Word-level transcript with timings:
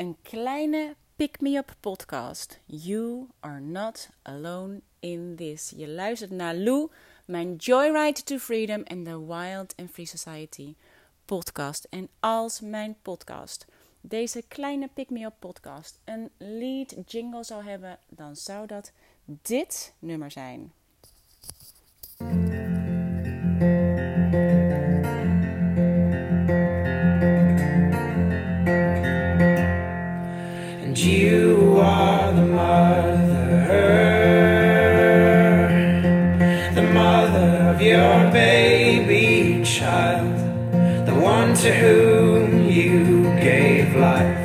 een 0.00 0.16
kleine 0.22 0.96
pick-me-up 1.16 1.76
podcast. 1.80 2.60
You 2.64 3.28
are 3.40 3.60
not 3.60 4.08
alone 4.22 4.80
in 5.00 5.36
this. 5.36 5.72
Je 5.76 5.88
luistert 5.88 6.30
naar 6.30 6.54
Lou, 6.54 6.90
mijn 7.26 7.56
Joyride 7.56 8.22
to 8.22 8.38
Freedom 8.38 8.82
en 8.82 9.04
the 9.04 9.26
Wild 9.26 9.76
and 9.76 9.90
Free 9.90 10.06
Society 10.06 10.74
podcast. 11.24 11.84
En 11.90 12.08
als 12.20 12.60
mijn 12.60 12.96
podcast 13.02 13.66
deze 14.00 14.42
kleine 14.48 14.88
pick-me-up 14.94 15.34
podcast 15.38 16.00
een 16.04 16.30
lead 16.38 16.94
jingle 17.06 17.44
zou 17.44 17.64
hebben, 17.64 17.98
dan 18.08 18.36
zou 18.36 18.66
dat 18.66 18.92
dit 19.24 19.94
nummer 19.98 20.30
zijn. 20.30 20.72
And 30.82 30.98
you 30.98 31.78
are 31.78 32.32
the 32.32 32.46
mother, 32.46 33.66
the 36.74 36.82
mother 36.94 37.50
of 37.68 37.82
your 37.82 38.30
baby 38.32 39.62
child, 39.62 40.36
the 41.06 41.14
one 41.14 41.54
to 41.56 41.72
whom 41.72 42.68
you 42.68 43.24
gave 43.40 43.94
life. 43.94 44.38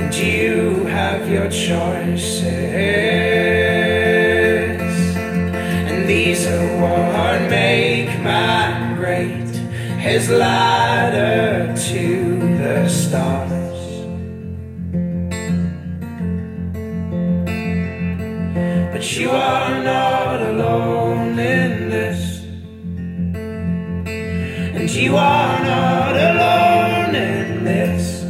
And 0.00 0.14
you 0.14 0.86
have 0.86 1.28
your 1.30 1.50
choices, 1.50 2.42
and 5.90 6.08
these 6.08 6.46
are 6.46 6.80
what 6.80 7.42
make 7.50 8.08
man 8.20 8.96
great 8.96 9.44
his 10.00 10.28
to 10.28 10.83
the 12.64 12.88
stars. 12.88 13.80
But 18.92 19.04
you 19.18 19.30
are 19.30 19.82
not 19.84 20.40
alone 20.40 21.38
in 21.38 21.90
this, 21.90 22.42
and 24.78 24.90
you 24.90 25.16
are 25.16 25.64
not 25.64 26.16
alone 26.30 27.14
in 27.14 27.64
this. 27.64 28.22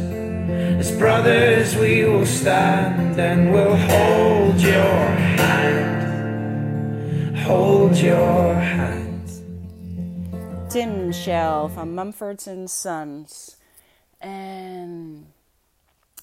As 0.81 0.91
brothers, 0.97 1.77
we 1.77 2.03
will 2.03 2.25
stand 2.25 3.17
and 3.17 3.53
we'll 3.53 3.77
hold 3.77 4.59
your 4.59 5.05
hand, 5.43 7.37
hold 7.37 7.95
your 7.97 8.53
hand. 8.55 9.29
Tim 10.69 11.13
Shell 11.13 11.69
van 11.69 11.95
Mumford 11.95 12.41
Sons. 12.69 13.54
En 14.25 15.33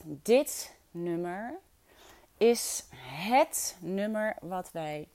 dit 0.04 0.76
nummer 0.90 1.58
is 2.36 2.84
het 3.04 3.76
nummer 3.80 4.36
wat 4.40 4.72
wij 4.72 5.08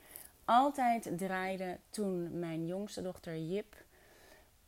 altijd 0.46 1.18
draaiden 1.18 1.80
toen 1.90 2.40
mijn 2.40 2.66
jongste 2.66 3.02
dochter 3.02 3.38
Jip 3.38 3.76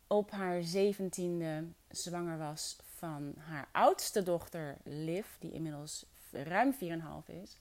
op 0.06 0.30
haar 0.30 0.62
zeventiende 0.62 1.64
zwanger 1.88 2.38
was 2.38 2.76
van 2.96 3.34
haar 3.38 3.68
oudste 3.72 4.22
dochter 4.22 4.76
Liv, 4.82 5.26
die 5.38 5.52
inmiddels 5.52 6.06
ruim 6.30 6.74
4,5 6.74 6.78
is. 7.42 7.56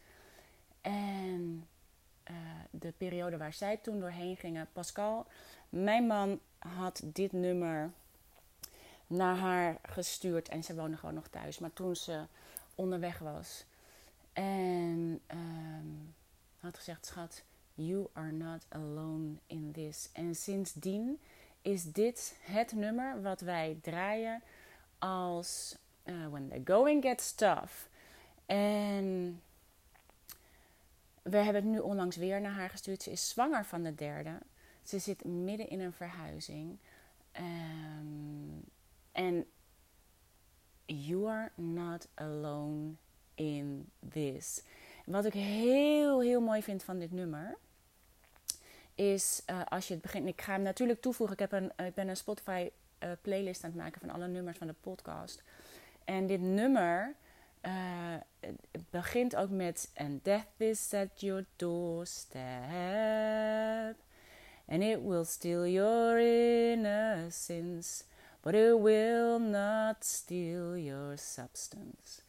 En 0.81 1.67
uh, 2.31 2.35
de 2.71 2.93
periode 2.97 3.37
waar 3.37 3.53
zij 3.53 3.77
toen 3.77 3.99
doorheen 3.99 4.37
gingen, 4.37 4.67
Pascal, 4.73 5.27
mijn 5.69 6.07
man 6.07 6.39
had 6.57 7.01
dit 7.05 7.31
nummer 7.31 7.91
naar 9.09 9.35
haar 9.35 9.77
gestuurd 9.81 10.49
en 10.49 10.63
ze 10.63 10.75
woonde 10.75 10.97
gewoon 10.97 11.15
nog 11.15 11.27
thuis. 11.27 11.59
Maar 11.59 11.73
toen 11.73 11.95
ze 11.95 12.25
onderweg 12.75 13.19
was 13.19 13.65
en 14.33 15.19
um, 15.27 16.15
had 16.59 16.77
gezegd: 16.77 17.05
Schat, 17.05 17.43
you 17.73 18.07
are 18.13 18.31
not 18.31 18.65
alone 18.69 19.35
in 19.47 19.71
this. 19.71 20.09
En 20.13 20.35
sindsdien 20.35 21.19
is 21.61 21.83
dit 21.83 22.37
het 22.41 22.71
nummer 22.71 23.21
wat 23.21 23.41
wij 23.41 23.77
draaien 23.81 24.41
als 24.99 25.77
uh, 26.03 26.27
When 26.27 26.49
the 26.49 26.61
Going 26.71 27.03
Gets 27.03 27.33
Tough. 27.33 27.73
En 28.45 29.41
we 31.21 31.37
hebben 31.37 31.63
het 31.63 31.71
nu 31.71 31.79
onlangs 31.79 32.15
weer 32.15 32.41
naar 32.41 32.51
haar 32.51 32.69
gestuurd. 32.69 33.03
Ze 33.03 33.11
is 33.11 33.29
zwanger 33.29 33.65
van 33.65 33.83
de 33.83 33.95
derde. 33.95 34.37
Ze 34.83 34.99
zit 34.99 35.25
midden 35.25 35.69
in 35.69 35.79
een 35.79 35.93
verhuizing. 35.93 36.77
Um, 37.37 38.63
en 39.19 39.45
you 40.85 41.27
are 41.27 41.51
not 41.55 42.07
alone 42.15 42.95
in 43.35 43.91
this. 44.09 44.63
Wat 45.05 45.25
ik 45.25 45.33
heel, 45.33 46.21
heel 46.21 46.41
mooi 46.41 46.63
vind 46.63 46.83
van 46.83 46.99
dit 46.99 47.11
nummer. 47.11 47.57
Is 48.95 49.43
uh, 49.49 49.61
als 49.65 49.87
je 49.87 49.93
het 49.93 50.01
begint. 50.01 50.27
Ik 50.27 50.41
ga 50.41 50.51
hem 50.51 50.61
natuurlijk 50.61 51.01
toevoegen. 51.01 51.35
Ik, 51.35 51.51
heb 51.51 51.61
een, 51.61 51.85
ik 51.85 51.93
ben 51.93 52.07
een 52.07 52.17
Spotify 52.17 52.69
uh, 53.03 53.11
playlist 53.21 53.63
aan 53.63 53.69
het 53.69 53.79
maken 53.79 53.99
van 53.99 54.09
alle 54.09 54.27
nummers 54.27 54.57
van 54.57 54.67
de 54.67 54.75
podcast. 54.81 55.43
En 56.05 56.27
dit 56.27 56.41
nummer. 56.41 57.15
Het 58.39 58.89
begint 58.89 59.35
ook 59.35 59.49
met 59.49 59.91
And 59.95 60.23
death 60.23 60.47
is 60.57 60.93
at 60.93 61.21
your 61.21 61.45
doorstep 61.55 62.39
And 64.67 64.81
it 64.81 65.01
will 65.01 65.25
steal 65.25 65.67
your 65.67 66.19
innocence 66.71 68.03
But 68.41 68.53
it 68.53 68.79
will 68.79 69.39
not 69.39 69.95
steal 69.99 70.77
your 70.77 71.17
substance 71.17 72.21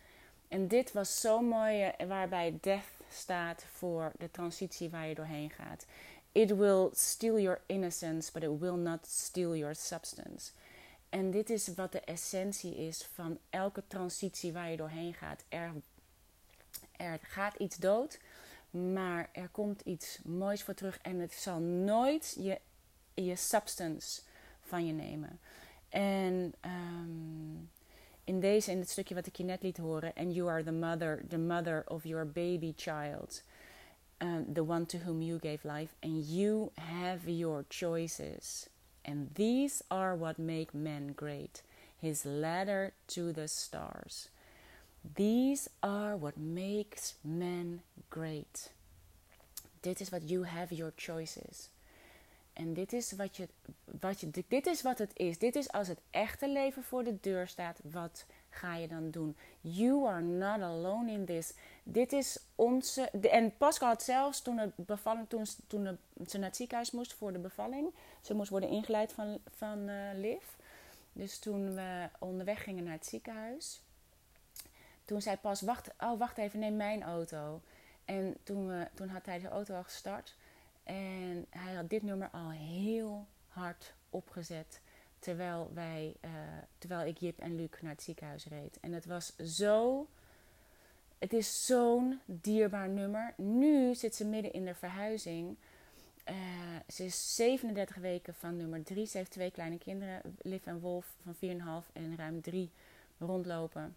En 0.49 0.69
dit 0.69 0.93
was 0.93 1.21
zo 1.21 1.41
mooi 1.41 1.93
waarbij 2.09 2.59
death 2.61 2.85
staat 3.13 3.65
voor 3.73 4.13
de 4.19 4.31
transitie 4.31 4.91
waar 4.91 5.07
je 5.07 5.15
doorheen 5.15 5.51
gaat 5.51 5.87
It 6.33 6.57
will 6.57 6.89
steal 6.93 7.39
your 7.39 7.61
innocence 7.67 8.33
But 8.33 8.43
it 8.43 8.59
will 8.59 8.77
not 8.77 9.07
steal 9.07 9.57
your 9.57 9.75
substance 9.75 10.51
en 11.11 11.31
dit 11.31 11.51
is 11.51 11.75
wat 11.75 11.93
de 11.93 12.01
essentie 12.01 12.77
is 12.77 13.09
van 13.15 13.39
elke 13.51 13.83
transitie 13.87 14.53
waar 14.53 14.71
je 14.71 14.77
doorheen 14.77 15.15
gaat. 15.15 15.45
Er, 15.49 15.73
er 16.97 17.19
gaat 17.23 17.55
iets 17.55 17.77
dood, 17.77 18.19
maar 18.71 19.29
er 19.33 19.49
komt 19.49 19.81
iets 19.81 20.19
moois 20.25 20.63
voor 20.63 20.75
terug. 20.75 20.99
En 21.03 21.19
het 21.19 21.33
zal 21.33 21.59
nooit 21.61 22.37
je, 22.39 22.61
je 23.15 23.37
substance 23.37 24.21
van 24.61 24.87
je 24.87 24.93
nemen. 24.93 25.41
En 25.91 26.55
um, 26.65 27.71
in 28.25 28.41
deze, 28.41 28.71
in 28.71 28.79
het 28.79 28.89
stukje 28.91 29.15
wat 29.15 29.27
ik 29.27 29.37
je 29.37 29.45
net 29.45 29.63
liet 29.63 29.77
horen. 29.77 30.13
And 30.15 30.35
you 30.35 30.49
are 30.49 30.63
the 30.63 30.73
mother, 30.73 31.25
the 31.29 31.39
mother 31.39 31.85
of 31.87 32.05
your 32.05 32.27
baby 32.27 32.73
child. 32.77 33.43
Um, 34.19 34.53
the 34.53 34.65
one 34.65 34.87
to 34.87 34.99
whom 34.99 35.23
you 35.23 35.39
gave 35.39 35.59
life. 35.63 35.95
And 36.01 36.25
you 36.25 36.71
have 36.75 37.31
your 37.31 37.65
choices. 37.69 38.69
And 39.03 39.35
these 39.35 39.83
are 39.89 40.17
what 40.17 40.39
make 40.39 40.75
man 40.75 41.13
great. 41.15 41.63
His 42.01 42.25
ladder 42.25 42.93
to 43.07 43.33
the 43.33 43.49
stars. 43.49 44.29
These 45.15 45.71
are 45.83 46.17
what 46.17 46.37
makes 46.37 47.15
men 47.25 47.83
great. 48.09 48.71
Dit 49.81 50.01
is 50.01 50.11
wat 50.11 50.29
you 50.29 50.45
have 50.45 50.75
your 50.75 50.93
choices. 50.97 51.71
En 52.53 52.75
dit 52.75 52.93
is 52.93 53.13
wat, 53.13 53.37
je, 53.37 53.49
wat 53.85 54.21
je, 54.21 54.31
dit 54.49 54.67
is 54.67 54.83
wat 54.83 54.99
het 54.99 55.11
is. 55.15 55.39
Dit 55.39 55.57
is 55.57 55.73
als 55.73 55.89
het 55.89 56.01
echte 56.11 56.49
leven 56.49 56.83
voor 56.83 57.05
de 57.05 57.21
deur 57.21 57.49
staat. 57.49 57.81
Wat 57.83 58.27
ga 58.49 58.77
je 58.77 58.89
dan 58.89 59.11
doen? 59.11 59.37
You 59.61 60.07
are 60.09 60.21
not 60.21 60.61
alone 60.61 61.11
in 61.11 61.25
this. 61.25 61.53
Dit 61.83 62.13
is 62.13 62.39
onze. 62.55 63.11
En 63.11 63.57
Pascal 63.57 63.89
had 63.89 64.03
zelfs 64.03 64.43
toen, 64.43 64.59
het 64.59 64.77
bevalling, 64.77 65.29
toen, 65.29 65.45
toen 65.67 65.99
ze 66.27 66.39
naar 66.39 66.49
het 66.49 66.57
ziekenhuis 66.57 66.91
moest 66.91 67.13
voor 67.13 67.33
de 67.33 67.39
bevalling. 67.39 67.95
Ze 68.21 68.35
moest 68.35 68.51
worden 68.51 68.69
ingeleid 68.69 69.13
van, 69.13 69.39
van 69.57 69.89
uh, 69.89 69.95
Liv. 70.15 70.43
Dus 71.13 71.39
toen 71.39 71.75
we 71.75 72.09
onderweg 72.19 72.63
gingen 72.63 72.85
naar 72.85 72.93
het 72.93 73.07
ziekenhuis. 73.07 73.81
Toen 75.05 75.23
zei 75.23 75.37
Pas: 75.37 75.61
wacht, 75.61 75.91
oh, 76.01 76.19
wacht 76.19 76.39
even, 76.39 76.59
neem 76.59 76.77
mijn 76.77 77.03
auto. 77.03 77.61
En 78.05 78.37
toen, 78.43 78.67
we, 78.67 78.89
toen 78.95 79.09
had 79.09 79.27
hij 79.27 79.39
de 79.39 79.49
auto 79.49 79.75
al 79.75 79.83
gestart. 79.83 80.35
En 80.91 81.47
hij 81.51 81.75
had 81.75 81.91
dit 81.91 82.03
nummer 82.03 82.29
al 82.33 82.51
heel 82.51 83.27
hard 83.49 83.95
opgezet. 84.11 84.81
Terwijl, 85.19 85.71
wij, 85.75 86.15
uh, 86.25 86.31
terwijl 86.79 87.09
ik 87.09 87.19
Jip 87.19 87.39
en 87.39 87.57
Luc 87.57 87.71
naar 87.81 87.91
het 87.91 88.03
ziekenhuis 88.03 88.47
reed. 88.47 88.79
En 88.81 88.93
het 88.93 89.07
was 89.07 89.37
zo. 89.37 90.07
Het 91.19 91.33
is 91.33 91.67
zo'n 91.67 92.21
dierbaar 92.25 92.89
nummer. 92.89 93.35
Nu 93.37 93.95
zit 93.95 94.15
ze 94.15 94.25
midden 94.25 94.53
in 94.53 94.65
de 94.65 94.75
verhuizing. 94.75 95.57
Uh, 96.29 96.37
ze 96.89 97.05
is 97.05 97.35
37 97.35 97.97
weken 97.97 98.35
van 98.35 98.57
nummer 98.57 98.83
3. 98.83 99.07
Ze 99.07 99.17
heeft 99.17 99.31
twee 99.31 99.51
kleine 99.51 99.79
kinderen, 99.79 100.21
Liv 100.43 100.67
en 100.67 100.81
Wolf, 100.81 101.15
van 101.23 101.35
4,5 101.85 101.93
en 101.93 102.17
ruim 102.17 102.41
3 102.41 102.71
rondlopen. 103.19 103.97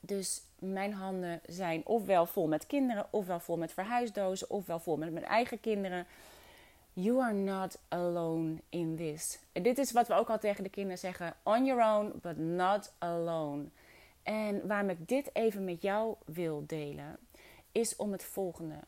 Dus 0.00 0.42
mijn 0.58 0.92
handen 0.92 1.40
zijn 1.46 1.86
ofwel 1.86 2.26
vol 2.26 2.48
met 2.48 2.66
kinderen, 2.66 3.06
ofwel 3.10 3.40
vol 3.40 3.56
met 3.56 3.72
verhuisdozen, 3.72 4.50
ofwel 4.50 4.78
vol 4.78 4.96
met 4.96 5.12
mijn 5.12 5.24
eigen 5.24 5.60
kinderen. 5.60 6.06
You 6.92 7.22
are 7.22 7.34
not 7.34 7.78
alone 7.88 8.56
in 8.68 8.96
this. 8.96 9.38
Dit 9.52 9.78
is 9.78 9.92
wat 9.92 10.08
we 10.08 10.14
ook 10.14 10.30
al 10.30 10.38
tegen 10.38 10.64
de 10.64 10.70
kinderen 10.70 10.98
zeggen: 10.98 11.34
on 11.42 11.64
your 11.64 11.98
own, 11.98 12.18
but 12.22 12.36
not 12.36 12.92
alone. 12.98 13.64
En 14.22 14.66
waarom 14.66 14.90
ik 14.90 15.08
dit 15.08 15.30
even 15.32 15.64
met 15.64 15.82
jou 15.82 16.14
wil 16.24 16.64
delen, 16.66 17.18
is 17.72 17.96
om 17.96 18.12
het 18.12 18.24
volgende. 18.24 18.78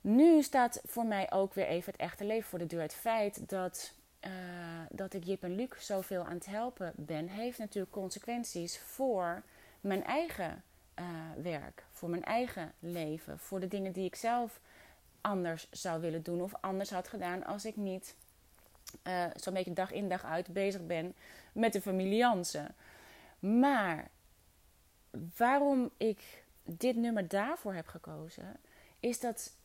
Nu 0.00 0.42
staat 0.42 0.80
voor 0.84 1.06
mij 1.06 1.32
ook 1.32 1.54
weer 1.54 1.66
even 1.66 1.92
het 1.92 2.00
echte 2.00 2.24
leven 2.24 2.48
voor 2.48 2.58
de 2.58 2.66
deur. 2.66 2.80
Het 2.80 2.94
feit 2.94 3.48
dat, 3.48 3.94
uh, 4.20 4.30
dat 4.90 5.14
ik 5.14 5.24
Jip 5.24 5.42
en 5.42 5.54
Luc 5.54 5.68
zoveel 5.78 6.24
aan 6.24 6.34
het 6.34 6.46
helpen 6.46 6.92
ben, 6.96 7.28
heeft 7.28 7.58
natuurlijk 7.58 7.92
consequenties 7.92 8.78
voor 8.78 9.42
mijn 9.84 10.04
eigen 10.04 10.62
uh, 11.00 11.06
werk, 11.42 11.84
voor 11.90 12.08
mijn 12.08 12.24
eigen 12.24 12.72
leven, 12.78 13.38
voor 13.38 13.60
de 13.60 13.68
dingen 13.68 13.92
die 13.92 14.04
ik 14.04 14.14
zelf 14.14 14.60
anders 15.20 15.70
zou 15.70 16.00
willen 16.00 16.22
doen 16.22 16.42
of 16.42 16.54
anders 16.60 16.90
had 16.90 17.08
gedaan 17.08 17.44
als 17.44 17.64
ik 17.64 17.76
niet 17.76 18.16
uh, 19.02 19.24
zo'n 19.34 19.54
beetje 19.54 19.72
dag 19.72 19.92
in 19.92 20.08
dag 20.08 20.24
uit 20.24 20.52
bezig 20.52 20.86
ben 20.86 21.14
met 21.52 21.72
de 21.72 21.80
familie 21.80 22.16
Jansen. 22.16 22.74
Maar 23.38 24.10
waarom 25.36 25.90
ik 25.96 26.44
dit 26.62 26.96
nummer 26.96 27.28
daarvoor 27.28 27.74
heb 27.74 27.86
gekozen, 27.86 28.56
is 29.00 29.20
dat 29.20 29.56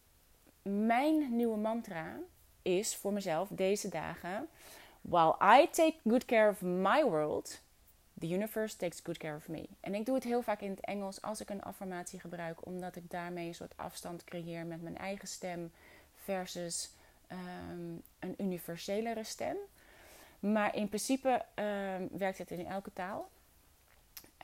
mijn 0.62 1.36
nieuwe 1.36 1.58
mantra 1.58 2.18
is 2.62 2.96
voor 2.96 3.14
mezelf 3.14 3.50
deze 3.52 3.90
dagen: 3.90 4.48
While 5.02 5.36
I 5.62 5.70
take 5.72 5.96
good 6.04 6.26
care 6.26 6.50
of 6.50 6.62
my 6.62 7.04
world, 7.04 7.62
the 8.20 8.28
universe 8.28 8.78
takes 8.78 9.00
good 9.04 9.18
care 9.18 9.36
of 9.36 9.48
me. 9.48 9.66
En 9.80 9.96
ik 9.96 10.06
doe 10.06 10.16
het 10.16 10.24
heel 10.24 10.42
vaak 10.42 10.62
in 10.62 10.70
het 10.70 10.80
Engels 10.80 11.22
als 11.22 11.42
ik 11.42 11.50
een 11.50 11.64
affirmatie 11.64 12.20
gebruik, 12.20 12.66
omdat 12.66 12.96
ik 12.96 13.10
daarmee 13.10 13.48
een 13.48 13.56
soort 13.56 13.78
afstand 13.78 14.24
creëer 14.24 14.66
met 14.66 14.82
mijn 14.82 14.98
eigen 14.98 15.28
stem 15.28 15.72
versus 16.16 16.92
um, 17.32 18.02
een 18.20 18.36
universelere 18.38 19.24
stem. 19.24 19.58
Maar 20.40 20.76
in 20.76 20.88
principe 20.88 21.46
um, 21.56 22.10
werkt 22.12 22.38
het 22.38 22.52
in 22.52 22.66
elke 22.66 22.94
taal. 22.94 23.30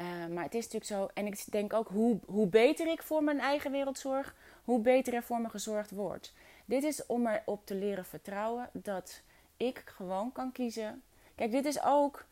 Uh, 0.01 0.25
maar 0.33 0.43
het 0.43 0.53
is 0.53 0.63
natuurlijk 0.63 0.85
zo, 0.85 1.09
en 1.13 1.25
ik 1.27 1.51
denk 1.51 1.73
ook 1.73 1.87
hoe, 1.87 2.19
hoe 2.25 2.47
beter 2.47 2.87
ik 2.87 3.03
voor 3.03 3.23
mijn 3.23 3.39
eigen 3.39 3.71
wereld 3.71 3.97
zorg, 3.97 4.35
hoe 4.63 4.79
beter 4.79 5.13
er 5.13 5.23
voor 5.23 5.41
me 5.41 5.49
gezorgd 5.49 5.91
wordt. 5.91 6.33
Dit 6.65 6.83
is 6.83 7.05
om 7.05 7.27
erop 7.27 7.65
te 7.65 7.75
leren 7.75 8.05
vertrouwen 8.05 8.69
dat 8.73 9.21
ik 9.57 9.83
gewoon 9.85 10.31
kan 10.31 10.51
kiezen. 10.51 11.03
Kijk, 11.35 11.51
dit 11.51 11.65
is 11.65 11.83
ook. 11.83 12.25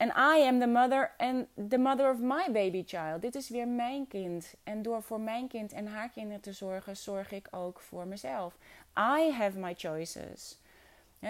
En 0.00 0.08
I 0.08 0.46
am 0.46 0.60
the 0.60 0.66
mother 0.66 1.10
and 1.18 1.46
the 1.68 1.78
mother 1.78 2.10
of 2.10 2.20
my 2.20 2.48
baby 2.52 2.82
child. 2.86 3.20
Dit 3.20 3.34
is 3.34 3.48
weer 3.48 3.68
mijn 3.68 4.08
kind. 4.08 4.54
En 4.64 4.82
door 4.82 5.02
voor 5.02 5.20
mijn 5.20 5.48
kind 5.48 5.72
en 5.72 5.86
haar 5.86 6.08
kinderen 6.08 6.40
te 6.40 6.52
zorgen, 6.52 6.96
zorg 6.96 7.30
ik 7.30 7.48
ook 7.50 7.80
voor 7.80 8.06
mezelf. 8.06 8.54
I 8.96 9.30
have 9.30 9.58
my 9.58 9.74
choices. 9.76 10.58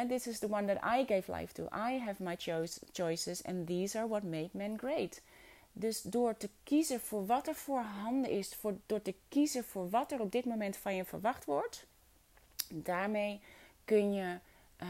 This 0.08 0.26
is 0.26 0.38
the 0.38 0.48
one 0.48 0.74
that 0.74 0.98
I 0.98 1.04
gave 1.04 1.32
life 1.32 1.52
to. 1.54 1.62
I 1.62 1.98
have 1.98 2.22
my 2.22 2.36
choice, 2.36 2.80
choices 2.92 3.44
and 3.44 3.66
these 3.66 3.98
are 3.98 4.08
what 4.08 4.22
make 4.22 4.50
men 4.52 4.78
great. 4.78 5.22
Dus 5.72 6.02
door 6.02 6.36
te 6.36 6.48
kiezen 6.64 7.00
voor 7.00 7.26
wat 7.26 7.46
er 7.46 7.54
voorhanden 7.54 8.30
is, 8.30 8.54
voor, 8.54 8.74
door 8.86 9.02
te 9.02 9.14
kiezen 9.28 9.64
voor 9.64 9.90
wat 9.90 10.12
er 10.12 10.20
op 10.20 10.32
dit 10.32 10.44
moment 10.44 10.76
van 10.76 10.94
je 10.94 11.04
verwacht 11.04 11.44
wordt, 11.44 11.86
daarmee 12.68 13.40
kun 13.84 14.12
je, 14.12 14.38
uh, 14.82 14.88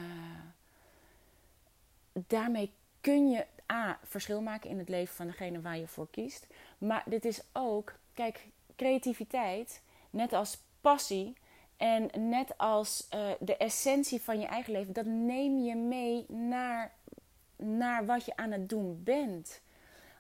daarmee 2.13 2.71
kun 3.01 3.31
je 3.31 3.47
A, 3.73 3.99
verschil 4.03 4.43
maken 4.43 4.71
in 4.71 4.79
het 4.79 4.89
leven 4.89 5.15
van 5.15 5.27
degene 5.27 5.61
waar 5.61 5.79
je 5.79 5.87
voor 5.87 6.11
kiest. 6.11 6.47
Maar 6.79 7.03
dit 7.07 7.25
is 7.25 7.43
ook, 7.53 7.95
kijk, 8.15 8.47
creativiteit, 8.77 9.83
net 10.11 10.33
als 10.33 10.59
passie 10.81 11.37
en 11.77 12.11
net 12.29 12.59
als 12.59 13.09
uh, 13.15 13.31
de 13.41 13.57
essentie 13.57 14.21
van 14.21 14.41
je 14.41 14.47
eigen 14.47 14.73
leven, 14.73 14.93
dat 14.93 15.07
neem 15.07 15.59
je 15.59 15.75
mee 15.75 16.25
naar, 16.29 16.93
naar 17.57 18.07
wat 18.07 18.25
je 18.25 18.37
aan 18.37 18.51
het 18.51 18.69
doen 18.69 19.01
bent. 19.05 19.61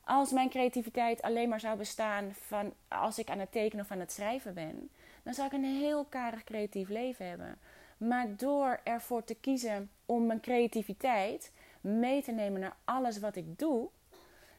Als 0.04 0.30
mijn 0.30 0.48
creativiteit 0.48 1.22
alleen 1.22 1.48
maar 1.48 1.60
zou 1.60 1.76
bestaan 1.76 2.34
van 2.34 2.72
als 2.88 3.18
ik 3.18 3.30
aan 3.30 3.38
het 3.38 3.52
tekenen 3.52 3.84
of 3.84 3.90
aan 3.90 4.00
het 4.00 4.12
schrijven 4.12 4.54
ben, 4.54 4.90
dan 5.22 5.34
zou 5.34 5.46
ik 5.46 5.52
een 5.52 5.78
heel 5.78 6.04
karig 6.04 6.44
creatief 6.44 6.88
leven 6.88 7.28
hebben. 7.28 7.58
Maar 7.96 8.36
door 8.36 8.80
ervoor 8.84 9.24
te 9.24 9.34
kiezen 9.34 9.90
om 10.06 10.26
mijn 10.26 10.40
creativiteit 10.40 11.52
mee 11.80 12.22
te 12.22 12.32
nemen 12.32 12.60
naar 12.60 12.76
alles 12.84 13.18
wat 13.18 13.36
ik 13.36 13.58
doe, 13.58 13.88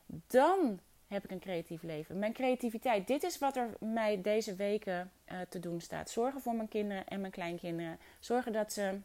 dan 0.06 0.80
heb 1.08 1.24
ik 1.24 1.32
een 1.32 1.40
creatief 1.40 1.84
leven. 1.84 2.20
Mijn 2.20 2.34
creativiteit, 2.34 3.08
dit 3.08 3.24
is 3.24 3.38
wat 3.38 3.56
er 3.56 3.70
mij 3.80 4.22
deze 4.22 4.56
weken 4.56 5.12
uh, 5.32 5.40
te 5.50 5.60
doen 5.60 5.82
staat. 5.82 6.10
Zorgen 6.10 6.42
voor 6.42 6.56
mijn 6.56 6.68
kinderen 6.68 7.08
en 7.08 7.20
mijn 7.20 7.32
kleinkinderen. 7.32 8.00
Zorgen 8.20 8.54
dat 8.54 8.74
ze 8.74 9.00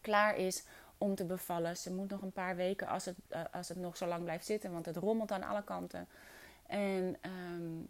klaar 0.00 0.36
is 0.36 0.64
om 0.98 1.14
te 1.14 1.24
bevallen. 1.24 1.76
Ze 1.76 1.92
moet 1.92 2.10
nog 2.10 2.22
een 2.22 2.32
paar 2.32 2.56
weken 2.56 2.86
als 2.86 3.04
het, 3.04 3.16
uh, 3.30 3.40
als 3.52 3.68
het 3.68 3.78
nog 3.78 3.96
zo 3.96 4.06
lang 4.06 4.22
blijft 4.22 4.46
zitten, 4.46 4.72
want 4.72 4.86
het 4.86 4.96
rommelt 4.96 5.32
aan 5.32 5.42
alle 5.42 5.64
kanten. 5.64 6.08
En 6.66 7.16
um, 7.22 7.86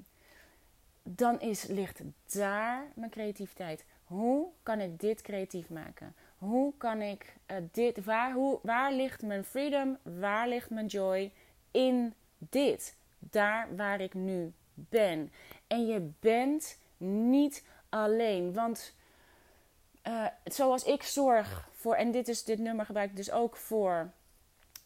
dan 1.03 1.41
is, 1.41 1.67
ligt 1.67 2.01
daar 2.33 2.87
mijn 2.95 3.11
creativiteit. 3.11 3.85
Hoe 4.05 4.47
kan 4.63 4.81
ik 4.81 5.01
dit 5.01 5.21
creatief 5.21 5.71
maken? 5.71 6.15
Hoe 6.45 6.73
kan 6.77 7.03
ik 7.03 7.37
uh, 7.51 7.57
dit, 7.73 8.05
waar, 8.05 8.33
hoe, 8.33 8.59
waar 8.63 8.93
ligt 8.93 9.23
mijn 9.23 9.45
freedom? 9.45 9.99
Waar 10.03 10.49
ligt 10.49 10.71
mijn 10.71 10.87
joy? 10.87 11.33
In 11.71 12.15
dit. 12.39 12.97
Daar 13.19 13.77
waar 13.77 14.01
ik 14.01 14.15
nu 14.15 14.53
ben. 14.75 15.33
En 15.67 15.87
je 15.87 16.11
bent 16.21 16.79
niet 16.97 17.65
alleen. 17.89 18.53
Want 18.53 18.95
uh, 20.09 20.27
zoals 20.45 20.85
ik 20.85 21.03
zorg 21.03 21.69
voor, 21.73 21.95
en 21.95 22.11
dit, 22.11 22.29
is, 22.29 22.45
dit 22.45 22.59
nummer 22.59 22.85
gebruik 22.85 23.11
ik 23.11 23.17
dus 23.17 23.31
ook 23.31 23.57
voor, 23.57 24.11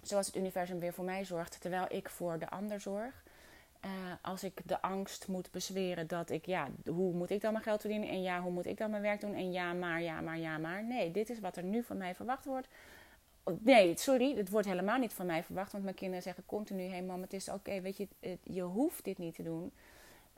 zoals 0.02 0.26
het 0.26 0.36
universum 0.36 0.78
weer 0.78 0.92
voor 0.92 1.04
mij 1.04 1.24
zorgt, 1.24 1.60
terwijl 1.60 1.86
ik 1.88 2.08
voor 2.08 2.38
de 2.38 2.48
ander 2.48 2.80
zorg. 2.80 3.22
Uh, 3.84 3.90
als 4.22 4.44
ik 4.44 4.60
de 4.64 4.82
angst 4.82 5.28
moet 5.28 5.50
bezweren 5.50 6.06
dat 6.06 6.30
ik, 6.30 6.46
ja, 6.46 6.68
hoe 6.86 7.12
moet 7.12 7.30
ik 7.30 7.40
dan 7.40 7.52
mijn 7.52 7.64
geld 7.64 7.80
verdienen? 7.80 8.08
En 8.08 8.22
ja, 8.22 8.40
hoe 8.40 8.52
moet 8.52 8.66
ik 8.66 8.78
dan 8.78 8.90
mijn 8.90 9.02
werk 9.02 9.20
doen? 9.20 9.34
En 9.34 9.52
ja, 9.52 9.72
maar, 9.72 10.02
ja, 10.02 10.20
maar, 10.20 10.38
ja, 10.38 10.58
maar. 10.58 10.84
Nee, 10.84 11.10
dit 11.10 11.30
is 11.30 11.40
wat 11.40 11.56
er 11.56 11.62
nu 11.62 11.82
van 11.82 11.96
mij 11.96 12.14
verwacht 12.14 12.44
wordt. 12.44 12.68
Nee, 13.58 13.96
sorry, 13.96 14.36
het 14.36 14.50
wordt 14.50 14.66
helemaal 14.66 14.98
niet 14.98 15.12
van 15.12 15.26
mij 15.26 15.42
verwacht. 15.42 15.72
Want 15.72 15.84
mijn 15.84 15.96
kinderen 15.96 16.22
zeggen 16.22 16.46
continu: 16.46 16.82
hé 16.82 16.88
hey 16.88 17.02
mam, 17.02 17.22
het 17.22 17.32
is 17.32 17.48
oké, 17.48 17.80
weet 17.80 17.96
je, 17.96 18.08
je 18.42 18.62
hoeft 18.62 19.04
dit 19.04 19.18
niet 19.18 19.34
te 19.34 19.42
doen. 19.42 19.72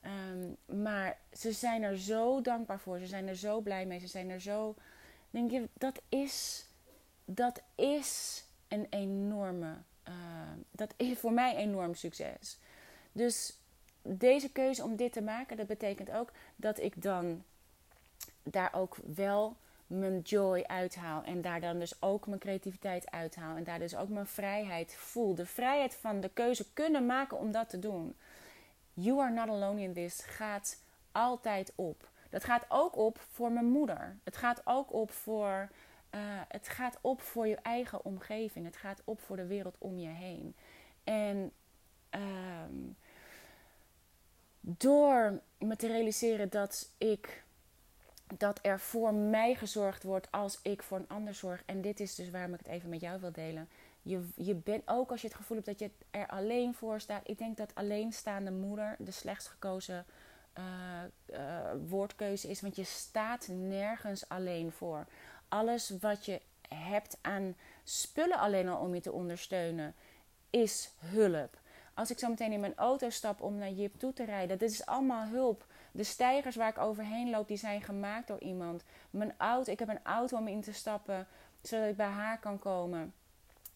Um, 0.05 0.57
maar 0.83 1.19
ze 1.33 1.53
zijn 1.53 1.83
er 1.83 1.99
zo 1.99 2.41
dankbaar 2.41 2.81
voor. 2.81 2.99
Ze 2.99 3.07
zijn 3.07 3.29
er 3.29 3.37
zo 3.37 3.61
blij 3.61 3.87
mee. 3.87 3.99
Ze 3.99 4.07
zijn 4.07 4.31
er 4.31 4.41
zo. 4.41 4.75
Denk 5.31 5.51
je, 5.51 5.69
dat 5.73 6.01
is. 6.09 6.67
Dat 7.25 7.63
is 7.75 8.45
een 8.69 8.87
enorme. 8.91 9.75
Uh, 10.09 10.15
dat 10.71 10.95
is 10.97 11.19
voor 11.19 11.32
mij 11.32 11.56
enorm 11.56 11.94
succes. 11.94 12.59
Dus 13.12 13.58
deze 14.02 14.52
keuze 14.52 14.82
om 14.82 14.96
dit 14.96 15.12
te 15.12 15.22
maken, 15.22 15.56
dat 15.56 15.67
betekent 15.67 16.10
ook 16.10 16.32
dat 16.56 16.79
ik 16.79 17.02
dan 17.02 17.44
daar 18.43 18.74
ook 18.74 18.96
wel 19.14 19.56
mijn 19.86 20.20
joy 20.20 20.64
uithaal. 20.67 21.22
En 21.22 21.43
daar 21.43 21.60
dan 21.60 21.79
dus 21.79 22.02
ook 22.02 22.26
mijn 22.26 22.40
creativiteit 22.40 23.10
uithaal. 23.10 23.56
En 23.56 23.64
daar 23.64 23.79
dus 23.79 23.96
ook 23.96 24.08
mijn 24.08 24.26
vrijheid 24.26 24.94
voel. 24.94 25.34
De 25.34 25.46
vrijheid 25.46 25.94
van 25.94 26.20
de 26.20 26.29
keuze 26.29 26.72
kunnen 26.72 27.06
maken 27.06 27.38
om 27.38 27.52
dat 27.52 27.69
te 27.69 27.79
doen. 27.79 28.17
You 28.94 29.20
are 29.20 29.32
not 29.32 29.48
alone 29.48 29.82
in 29.82 29.93
this 29.93 30.22
gaat 30.24 30.82
altijd 31.12 31.72
op. 31.74 32.08
Dat 32.31 32.44
gaat 32.44 32.64
ook 32.69 32.96
op 32.96 33.20
voor 33.31 33.52
mijn 33.52 33.70
moeder. 33.70 34.17
Het 34.24 34.36
gaat 34.36 34.60
ook 34.64 34.93
op 34.93 35.10
voor, 35.10 35.69
uh, 36.14 36.20
het 36.48 36.69
gaat 36.69 36.98
op 37.00 37.20
voor 37.20 37.46
je 37.46 37.56
eigen 37.56 38.05
omgeving. 38.05 38.64
Het 38.64 38.76
gaat 38.76 39.02
op 39.05 39.20
voor 39.20 39.36
de 39.36 39.46
wereld 39.46 39.76
om 39.79 39.98
je 39.98 40.08
heen. 40.08 40.55
En 41.05 41.52
um, 42.14 42.96
door 44.60 45.40
me 45.58 45.76
te 45.76 45.86
realiseren 45.86 46.48
dat 46.48 46.93
ik 46.98 47.43
dat 48.36 48.58
er 48.62 48.81
voor 48.81 49.14
mij 49.14 49.55
gezorgd 49.55 50.02
wordt 50.02 50.31
als 50.31 50.58
ik 50.62 50.82
voor 50.82 50.98
een 50.98 51.08
ander 51.08 51.34
zorg. 51.34 51.62
En 51.67 51.81
dit 51.81 52.00
is 52.00 52.14
dus 52.14 52.31
waarom 52.31 52.52
ik 52.52 52.58
het 52.58 52.69
even 52.69 52.88
met 52.88 53.00
jou 53.00 53.20
wil 53.20 53.32
delen. 53.32 53.69
Je, 54.02 54.29
je 54.36 54.55
bent 54.55 54.82
ook 54.86 55.10
als 55.10 55.20
je 55.20 55.26
het 55.26 55.36
gevoel 55.36 55.56
hebt 55.56 55.69
dat 55.69 55.79
je 55.79 55.90
er 56.10 56.26
alleen 56.26 56.74
voor 56.74 57.00
staat. 57.00 57.29
Ik 57.29 57.38
denk 57.38 57.56
dat 57.56 57.74
alleenstaande 57.74 58.50
moeder 58.50 58.96
de 58.98 59.10
slechtst 59.10 59.48
gekozen 59.48 60.05
uh, 60.58 60.64
uh, 61.38 61.70
woordkeuze 61.88 62.48
is. 62.48 62.60
Want 62.60 62.76
je 62.76 62.84
staat 62.84 63.48
nergens 63.48 64.29
alleen 64.29 64.72
voor. 64.72 65.06
Alles 65.48 65.93
wat 66.00 66.24
je 66.24 66.40
hebt 66.69 67.19
aan 67.20 67.56
spullen 67.84 68.38
alleen 68.38 68.69
al 68.69 68.81
om 68.81 68.94
je 68.94 69.00
te 69.00 69.12
ondersteunen, 69.12 69.94
is 70.50 70.90
hulp. 70.98 71.58
Als 71.94 72.11
ik 72.11 72.19
zo 72.19 72.29
meteen 72.29 72.53
in 72.53 72.61
mijn 72.61 72.77
auto 72.77 73.11
stap 73.11 73.41
om 73.41 73.56
naar 73.56 73.70
Jip 73.70 73.99
toe 73.99 74.13
te 74.13 74.25
rijden, 74.25 74.59
dit 74.59 74.70
is 74.70 74.87
allemaal 74.87 75.27
hulp. 75.27 75.67
De 75.93 76.05
stijgers 76.05 76.56
waar 76.56 76.69
ik 76.69 76.79
overheen 76.79 77.31
loop, 77.31 77.49
die 77.49 77.56
zijn 77.56 77.82
gemaakt 77.82 78.29
door 78.29 78.41
iemand. 78.41 78.85
Mijn 79.11 79.35
auto, 79.37 79.73
ik 79.73 79.79
heb 79.79 79.89
een 79.89 80.05
auto 80.05 80.37
om 80.37 80.49
in 80.49 80.61
te 80.61 80.73
stappen, 80.73 81.27
zodat 81.63 81.89
ik 81.89 81.97
bij 81.97 82.06
haar 82.06 82.39
kan 82.39 82.59
komen. 82.59 83.15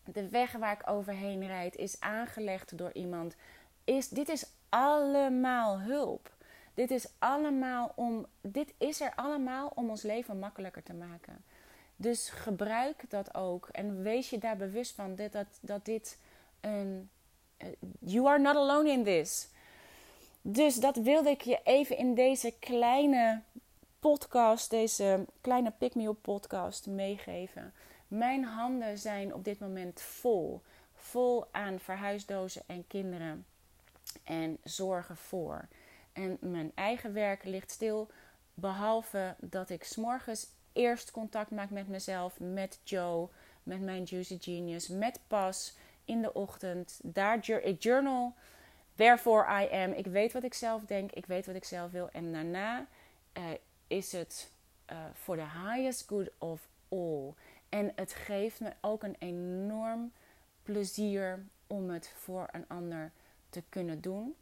De 0.04 0.28
weg 0.28 0.52
waar 0.52 0.73
ik 0.73 0.90
overheen 0.90 1.47
rijd 1.47 1.76
is 1.76 2.00
aangelegd 2.00 2.78
door 2.78 2.92
iemand. 2.92 3.37
Is, 3.85 4.09
dit 4.09 4.28
is 4.28 4.47
allemaal 4.68 5.80
hulp. 5.80 6.33
Dit 6.75 6.90
is 6.90 7.09
allemaal 7.18 7.92
om. 7.94 8.26
Dit 8.40 8.75
is 8.78 9.00
er 9.00 9.12
allemaal 9.14 9.73
om 9.75 9.90
ons 9.90 10.02
leven 10.02 10.38
makkelijker 10.38 10.83
te 10.83 10.94
maken. 10.94 11.44
Dus 11.97 12.28
gebruik 12.28 13.11
dat 13.11 13.35
ook 13.35 13.68
en 13.68 14.02
wees 14.02 14.30
je 14.30 14.38
daar 14.38 14.56
bewust 14.56 14.94
van 14.94 15.14
dat, 15.14 15.33
dat, 15.33 15.47
dat 15.61 15.85
dit 15.85 16.18
een. 16.61 17.11
You 17.99 18.26
are 18.26 18.38
not 18.38 18.56
alone 18.56 18.90
in 18.90 19.04
this. 19.04 19.49
Dus 20.42 20.75
dat 20.75 20.96
wilde 20.96 21.30
ik 21.30 21.40
je 21.40 21.61
even 21.64 21.96
in 21.96 22.14
deze 22.14 22.54
kleine 22.58 23.42
podcast, 23.99 24.70
deze 24.70 25.25
kleine 25.40 25.70
Pick 25.78 25.94
Me 25.94 26.08
Up 26.08 26.18
podcast 26.20 26.87
meegeven. 26.87 27.73
Mijn 28.08 28.44
handen 28.44 28.99
zijn 28.99 29.34
op 29.34 29.44
dit 29.44 29.61
moment 29.61 30.00
vol. 30.00 30.62
Vol 30.94 31.46
aan 31.50 31.78
verhuisdozen 31.78 32.62
en 32.66 32.87
kinderen. 32.87 33.46
En 34.25 34.58
zorgen 34.64 35.16
voor. 35.16 35.68
En 36.12 36.37
mijn 36.40 36.73
eigen 36.75 37.12
werk 37.12 37.44
ligt 37.44 37.70
stil. 37.70 38.08
Behalve 38.54 39.34
dat 39.38 39.70
ik 39.70 39.84
s'morgens 39.84 40.46
eerst 40.73 41.11
contact 41.11 41.50
maak 41.50 41.70
met 41.70 41.88
mezelf, 41.88 42.40
met 42.40 42.78
Joe, 42.82 43.28
met 43.62 43.80
mijn 43.80 44.02
Juicy 44.02 44.38
Genius, 44.40 44.88
met 44.88 45.20
Pas 45.26 45.76
in 46.04 46.23
de 46.23 46.32
ochtend. 46.32 47.00
Daar 47.02 47.38
ik 47.38 47.82
journal. 47.82 48.34
Therefore 48.94 49.62
I 49.62 49.75
am. 49.75 49.92
Ik 49.92 50.06
weet 50.06 50.32
wat 50.32 50.44
ik 50.44 50.54
zelf 50.54 50.84
denk. 50.84 51.12
Ik 51.12 51.26
weet 51.26 51.46
wat 51.46 51.54
ik 51.54 51.64
zelf 51.64 51.90
wil. 51.90 52.08
En 52.12 52.32
daarna 52.32 52.87
uh, 53.38 53.44
is 53.87 54.12
het 54.12 54.50
voor 55.12 55.37
uh, 55.37 55.42
the 55.42 55.68
highest 55.68 56.08
good 56.08 56.30
of 56.38 56.68
all. 56.88 57.32
En 57.68 57.92
het 57.96 58.12
geeft 58.12 58.61
me 58.61 58.73
ook 58.80 59.02
een 59.02 59.16
enorm 59.18 60.12
plezier 60.62 61.44
om 61.66 61.90
het 61.90 62.12
voor 62.16 62.49
een 62.52 62.64
ander 62.68 63.12
te 63.49 63.62
kunnen 63.68 64.00
doen. 64.00 64.34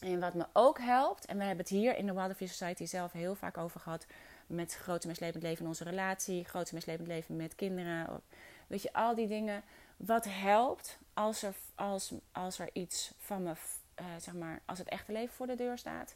En 0.00 0.20
wat 0.20 0.34
me 0.34 0.46
ook 0.52 0.78
helpt, 0.78 1.24
en 1.24 1.38
we 1.38 1.44
hebben 1.44 1.64
het 1.64 1.74
hier 1.74 1.96
in 1.96 2.06
de 2.06 2.12
Wildlife 2.12 2.46
Society 2.46 2.84
zelf 2.84 3.12
heel 3.12 3.34
vaak 3.34 3.58
over 3.58 3.80
gehad, 3.80 4.06
met 4.46 4.74
grote 4.74 5.06
meeslepend 5.06 5.42
leven 5.42 5.62
in 5.62 5.68
onze 5.68 5.84
relatie, 5.84 6.44
grote 6.44 6.74
meeslepend 6.74 7.08
leven 7.08 7.36
met 7.36 7.54
kinderen, 7.54 8.20
weet 8.66 8.82
je, 8.82 8.92
al 8.92 9.14
die 9.14 9.28
dingen. 9.28 9.62
Wat 9.96 10.24
helpt 10.24 10.98
als 11.12 11.42
er, 11.42 11.54
als, 11.74 12.12
als 12.32 12.58
er 12.58 12.70
iets 12.72 13.12
van 13.18 13.42
me, 13.42 13.52
uh, 14.00 14.06
zeg 14.18 14.34
maar, 14.34 14.60
als 14.64 14.78
het 14.78 14.88
echte 14.88 15.12
leven 15.12 15.34
voor 15.34 15.46
de 15.46 15.54
deur 15.54 15.78
staat, 15.78 16.14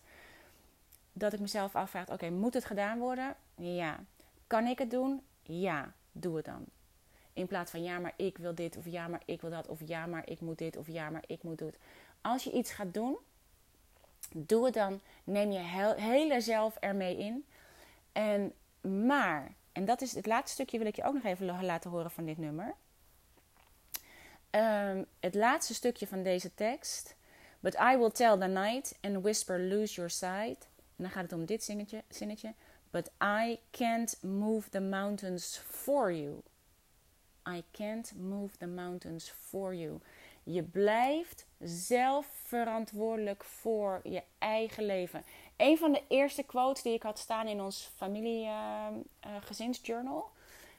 dat 1.12 1.32
ik 1.32 1.40
mezelf 1.40 1.76
afvraag: 1.76 2.08
oké, 2.08 2.30
moet 2.30 2.54
het 2.54 2.64
gedaan 2.64 2.98
worden? 2.98 3.36
Ja. 3.54 4.00
Kan 4.46 4.66
ik 4.66 4.78
het 4.78 4.90
doen? 4.90 5.22
Ja, 5.42 5.92
doe 6.12 6.36
het 6.36 6.44
dan. 6.44 6.64
In 7.32 7.46
plaats 7.46 7.70
van 7.70 7.82
ja, 7.82 7.98
maar 7.98 8.12
ik 8.16 8.38
wil 8.38 8.54
dit, 8.54 8.76
of 8.76 8.84
ja, 8.84 9.08
maar 9.08 9.22
ik 9.24 9.40
wil 9.40 9.50
dat, 9.50 9.68
of 9.68 9.80
ja, 9.84 10.06
maar 10.06 10.28
ik 10.28 10.40
moet 10.40 10.58
dit, 10.58 10.76
of 10.76 10.86
ja, 10.86 11.10
maar 11.10 11.24
ik 11.26 11.42
moet 11.42 11.58
dit. 11.58 11.78
Als 12.20 12.44
je 12.44 12.52
iets 12.52 12.70
gaat 12.70 12.94
doen, 12.94 13.16
doe 14.32 14.64
het 14.64 14.74
dan. 14.74 15.00
Neem 15.24 15.50
je 15.50 15.58
hele 16.00 16.40
zelf 16.40 16.76
ermee 16.76 17.16
in. 17.16 17.44
En 18.12 18.52
maar, 18.80 19.54
en 19.72 19.84
dat 19.84 20.00
is 20.00 20.14
het 20.14 20.26
laatste 20.26 20.52
stukje, 20.52 20.78
wil 20.78 20.86
ik 20.86 20.96
je 20.96 21.04
ook 21.04 21.14
nog 21.14 21.24
even 21.24 21.64
laten 21.64 21.90
horen 21.90 22.10
van 22.10 22.24
dit 22.24 22.38
nummer. 22.38 22.74
Um, 24.50 25.06
het 25.20 25.34
laatste 25.34 25.74
stukje 25.74 26.06
van 26.06 26.22
deze 26.22 26.54
tekst. 26.54 27.16
But 27.60 27.74
I 27.74 27.96
will 27.96 28.10
tell 28.10 28.38
the 28.38 28.46
night 28.46 28.98
and 29.00 29.22
whisper, 29.22 29.58
lose 29.58 29.94
your 29.94 30.10
sight. 30.10 30.68
En 30.96 31.04
dan 31.04 31.10
gaat 31.10 31.22
het 31.22 31.32
om 31.32 31.44
dit 31.44 31.64
zinnetje. 31.64 32.02
zinnetje. 32.08 32.54
But 32.90 33.10
I 33.22 33.58
can't 33.70 34.18
move 34.22 34.70
the 34.70 34.80
mountains 34.80 35.62
for 35.66 36.12
you. 36.12 36.42
I 37.48 37.62
can't 37.72 38.12
move 38.16 38.56
the 38.56 38.66
mountains 38.66 39.30
for 39.30 39.74
you. 39.74 40.00
Je 40.42 40.62
blijft 40.62 41.46
zelf 41.58 42.26
verantwoordelijk 42.44 43.44
voor 43.44 44.00
je 44.02 44.22
eigen 44.38 44.86
leven. 44.86 45.24
Een 45.56 45.78
van 45.78 45.92
de 45.92 46.02
eerste 46.08 46.42
quotes 46.42 46.82
die 46.82 46.92
ik 46.92 47.02
had 47.02 47.18
staan 47.18 47.46
in 47.46 47.60
ons 47.60 47.90
familie-gezinsjournal 47.96 50.16
uh, 50.16 50.22
uh, 50.24 50.30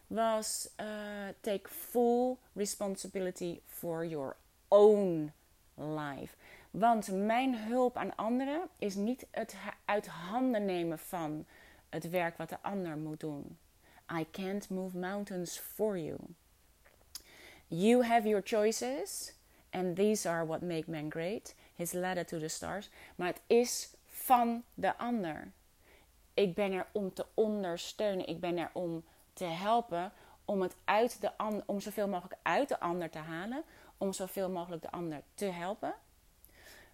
was: 0.09 0.69
uh, 0.79 1.33
Take 1.41 1.67
full 1.67 2.37
responsibility 2.55 3.61
for 3.65 4.05
your 4.05 4.35
own 4.67 5.31
life. 5.77 6.35
Want 6.71 7.11
mijn 7.11 7.55
hulp 7.57 7.97
aan 7.97 8.15
anderen 8.15 8.69
is 8.77 8.95
niet 8.95 9.25
het 9.31 9.55
uit 9.85 10.07
handen 10.07 10.65
nemen 10.65 10.99
van 10.99 11.45
het 11.89 12.09
werk 12.09 12.37
wat 12.37 12.49
de 12.49 12.61
ander 12.61 12.97
moet 12.97 13.19
doen. 13.19 13.57
I 14.11 14.25
can't 14.31 14.69
move 14.69 14.97
mountains 14.97 15.57
for 15.57 15.97
you. 15.97 16.17
You 17.67 18.03
have 18.03 18.27
your 18.27 18.41
choices, 18.45 19.33
and 19.71 19.95
these 19.95 20.29
are 20.29 20.45
what 20.45 20.61
make 20.61 20.89
men 20.89 21.11
great. 21.11 21.55
His 21.75 21.93
ladder 21.93 22.25
to 22.25 22.39
the 22.39 22.47
stars. 22.47 22.89
Maar 23.15 23.27
het 23.27 23.41
is 23.47 23.93
van 24.05 24.63
de 24.73 24.97
ander. 24.97 25.51
Ik 26.33 26.55
ben 26.55 26.71
er 26.71 26.87
om 26.91 27.13
te 27.13 27.25
ondersteunen. 27.33 28.27
Ik 28.27 28.39
ben 28.39 28.57
er 28.57 28.69
om 28.73 29.03
te 29.39 29.45
helpen. 29.45 30.11
Om 30.45 30.61
het 30.61 30.75
uit 30.85 31.21
de 31.21 31.37
ander, 31.37 31.63
om 31.65 31.79
zoveel 31.79 32.07
mogelijk 32.07 32.39
uit 32.41 32.67
de 32.69 32.79
ander 32.79 33.09
te 33.09 33.17
halen. 33.17 33.63
Om 33.97 34.13
zoveel 34.13 34.49
mogelijk 34.49 34.81
de 34.81 34.91
ander 34.91 35.21
te 35.33 35.45
helpen. 35.45 35.93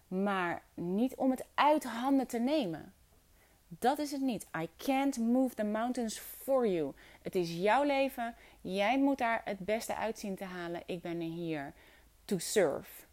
Maar 0.08 0.62
niet 0.74 1.14
om 1.14 1.30
het 1.30 1.44
uit 1.54 1.84
handen 1.84 2.26
te 2.26 2.38
nemen. 2.38 2.94
Dat 3.68 3.98
is 3.98 4.10
het 4.10 4.20
niet. 4.20 4.46
I 4.56 4.68
can't 4.76 5.18
move 5.18 5.54
the 5.54 5.64
mountains 5.64 6.18
for 6.18 6.68
you. 6.68 6.92
Het 7.22 7.34
is 7.34 7.52
jouw 7.52 7.82
leven. 7.82 8.34
Jij 8.60 8.98
moet 8.98 9.18
daar 9.18 9.42
het 9.44 9.58
beste 9.58 9.96
uit 9.96 10.18
zien 10.18 10.36
te 10.36 10.44
halen. 10.44 10.82
Ik 10.86 11.02
ben 11.02 11.20
er 11.20 11.30
hier 11.30 11.72
to 12.24 12.38
serve. 12.38 13.04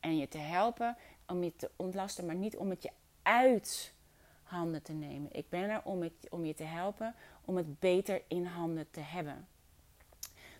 En 0.00 0.18
je 0.18 0.28
te 0.28 0.38
helpen 0.38 0.96
om 1.26 1.42
je 1.42 1.56
te 1.56 1.70
ontlasten, 1.76 2.26
maar 2.26 2.34
niet 2.34 2.56
om 2.56 2.70
het 2.70 2.82
je 2.82 2.90
uit 3.22 3.94
handen 4.42 4.82
te 4.82 4.92
nemen. 4.92 5.32
Ik 5.32 5.48
ben 5.48 5.70
er 5.70 5.80
om, 5.84 6.02
het, 6.02 6.26
om 6.30 6.44
je 6.44 6.54
te 6.54 6.64
helpen 6.64 7.14
om 7.46 7.56
het 7.56 7.78
beter 7.78 8.22
in 8.28 8.44
handen 8.44 8.90
te 8.90 9.00
hebben. 9.00 9.48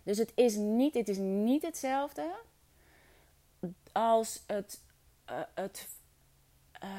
Dus 0.03 0.17
het 0.17 0.31
is 0.35 0.55
niet, 0.55 0.93
het 0.93 1.07
is 1.07 1.17
niet 1.17 1.61
hetzelfde 1.61 2.35
als 3.91 4.43
het, 4.45 4.81
uh, 5.29 5.39
het 5.53 5.87
uh, 6.83 6.89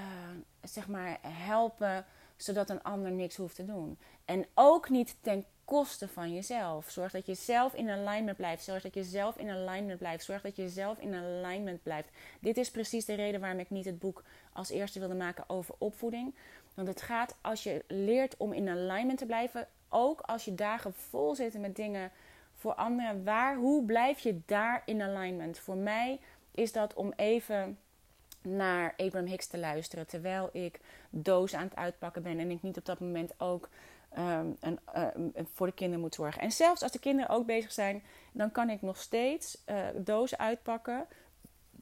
zeg 0.63 0.89
maar 0.89 1.19
helpen 1.23 2.07
zodat 2.37 2.71
een 2.71 2.83
ander 2.83 3.11
niks 3.11 3.37
hoeft 3.37 3.55
te 3.55 3.65
doen. 3.65 3.99
En 4.25 4.47
ook 4.55 4.89
niet 4.89 5.17
ten 5.21 5.45
koste 5.65 6.09
van 6.09 6.35
jezelf. 6.35 6.91
Zorg 6.91 7.13
dat 7.13 7.27
je 7.27 7.35
zelf 7.35 7.75
in 7.75 7.91
alignment 7.91 8.37
blijft. 8.37 8.65
Zorg 8.65 8.83
dat 8.83 8.95
je 8.95 9.05
zelf 9.05 9.37
in 9.37 9.51
alignment 9.51 9.99
blijft. 9.99 10.25
Zorg 10.25 10.43
dat 10.43 10.57
je 10.57 10.69
zelf 10.69 10.99
in 10.99 11.15
alignment 11.15 11.83
blijft. 11.83 12.09
Dit 12.41 12.57
is 12.57 12.71
precies 12.71 13.05
de 13.05 13.15
reden 13.15 13.41
waarom 13.41 13.59
ik 13.59 13.71
niet 13.71 13.85
het 13.85 13.99
boek 13.99 14.25
als 14.53 14.71
eerste 14.71 14.99
wilde 14.99 15.15
maken 15.15 15.45
over 15.47 15.75
opvoeding. 15.79 16.35
Want 16.75 16.89
het 16.89 17.03
gaat 17.03 17.35
als 17.41 17.63
je 17.63 17.85
leert 17.89 18.37
om 18.37 18.53
in 18.53 18.69
alignment 18.69 19.19
te 19.19 19.27
blijven. 19.27 19.69
Ook 19.89 20.21
als 20.21 20.45
je 20.45 20.55
dagen 20.55 20.95
vol 20.95 21.35
zitten 21.35 21.61
met 21.61 21.77
dingen 21.77 22.11
voor 22.55 22.75
anderen. 22.75 23.25
Waar, 23.25 23.57
hoe 23.57 23.85
blijf 23.85 24.19
je 24.19 24.41
daar 24.47 24.83
in 24.85 25.03
alignment? 25.03 25.59
Voor 25.59 25.77
mij 25.77 26.21
is 26.51 26.73
dat 26.73 26.95
om 26.95 27.13
even 27.17 27.79
naar 28.43 28.95
Abraham 28.97 29.29
Hicks 29.29 29.47
te 29.47 29.59
luisteren. 29.59 30.07
Terwijl 30.07 30.49
ik 30.53 30.81
doos 31.11 31.55
aan 31.55 31.65
het 31.65 31.77
uitpakken 31.77 32.23
ben. 32.23 32.39
En 32.39 32.51
ik 32.51 32.63
niet 32.63 32.77
op 32.77 32.85
dat 32.85 33.01
moment 33.01 33.41
ook 33.41 33.69
um, 34.19 34.57
een, 34.61 34.79
uh, 34.97 35.07
voor 35.55 35.67
de 35.67 35.73
kinderen 35.73 36.01
moet 36.01 36.15
zorgen. 36.15 36.43
En 36.43 36.53
zelfs 36.53 36.83
als 36.83 36.93
de 36.93 36.99
kinderen 36.99 37.31
ook 37.31 37.47
bezig 37.47 37.73
zijn, 37.73 38.03
dan 38.33 38.53
kan 38.53 38.71
ik 38.71 38.83
nog 38.83 38.97
steeds 38.97 39.63
uh, 39.67 39.87
doos 39.95 40.37
uitpakken. 40.37 41.07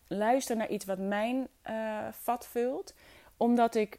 Luisteren 0.08 0.58
naar 0.58 0.70
iets 0.70 0.84
wat 0.84 0.98
mijn 0.98 1.48
uh, 1.70 2.06
vat 2.12 2.46
vult. 2.46 2.94
Omdat 3.36 3.74
ik 3.74 3.98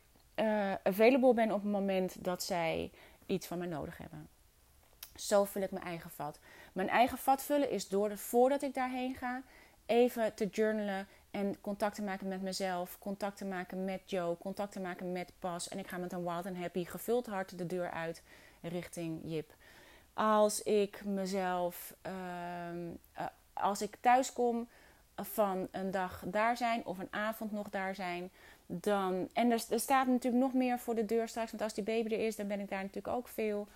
available 0.84 1.34
ben 1.34 1.52
op 1.52 1.62
het 1.62 1.72
moment 1.72 2.24
dat 2.24 2.44
zij 2.44 2.92
iets 3.28 3.48
van 3.48 3.58
mij 3.58 3.68
nodig 3.68 3.98
hebben. 3.98 4.30
Zo 5.16 5.44
vul 5.44 5.62
ik 5.62 5.72
mijn 5.72 5.86
eigen 5.86 6.10
vat. 6.10 6.40
Mijn 6.74 6.90
eigen 6.90 7.18
vat 7.18 7.44
vullen 7.44 7.70
is 7.70 7.88
door 7.88 8.18
voordat 8.18 8.62
ik 8.62 8.74
daarheen 8.74 9.16
ga, 9.16 9.42
even 9.86 10.34
te 10.34 10.48
journalen 10.48 11.08
en 11.32 11.62
contact 11.62 11.96
te 11.96 12.02
maken 12.02 12.28
met 12.28 12.42
mezelf, 12.42 13.00
contact 13.00 13.38
te 13.38 13.46
maken 13.46 13.86
met 13.86 14.02
Joe, 14.06 14.38
contact 14.38 14.72
te 14.72 14.80
maken 14.80 15.12
met 15.12 15.32
Pas. 15.40 15.68
En 15.68 15.80
ik 15.80 15.88
ga 15.88 15.98
met 15.98 16.14
een 16.14 16.24
wild 16.24 16.46
and 16.46 16.58
happy, 16.58 16.86
gevuld 16.86 17.26
hart 17.26 17.58
de 17.58 17.66
deur 17.66 17.92
uit 17.92 18.24
richting 18.62 19.22
Jip. 19.24 19.56
Als 20.14 20.64
ik 20.64 21.06
mezelf, 21.06 21.96
uh, 22.08 23.26
als 23.54 23.82
ik 23.82 23.98
thuis 24.02 24.34
kom 24.34 24.68
van 25.22 25.68
een 25.72 25.92
dag 25.92 26.24
daar 26.26 26.58
zijn 26.58 26.86
of 26.86 27.00
een 27.00 27.14
avond 27.14 27.52
nog 27.52 27.70
daar 27.70 27.96
zijn, 27.96 28.32
dan. 28.66 29.30
En 29.34 29.52
er, 29.52 29.60
staat 29.80 30.08
natuurlijk 30.08 30.44
nog 30.44 30.54
meer 30.54 30.80
voor 30.80 30.96
de 30.96 31.06
deur 31.06 31.28
straks, 31.28 31.52
want 31.52 31.64
als 31.64 31.74
die 31.74 31.84
baby 31.84 32.14
er 32.14 32.26
is, 32.26 32.36
dan 32.36 32.48
ben 32.48 32.60
ik 32.60 32.70
daar 32.70 32.82
natuurlijk 32.82 33.16
ook 33.16 33.28
veel. 33.28 33.68